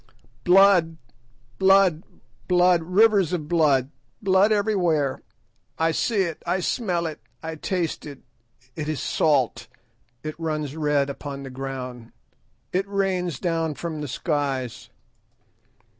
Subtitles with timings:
[0.43, 0.97] "Blood!
[1.59, 2.01] blood!
[2.47, 2.81] blood!
[2.81, 5.21] rivers of blood; blood everywhere.
[5.77, 9.67] I see it, I smell it, I taste it—it is salt!
[10.23, 12.13] it runs red upon the ground,
[12.73, 14.89] it rains down from the skies.